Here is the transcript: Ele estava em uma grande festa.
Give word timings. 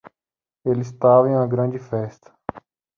Ele 0.65 0.81
estava 0.81 1.29
em 1.29 1.35
uma 1.35 1.45
grande 1.45 1.77
festa. 1.77 2.33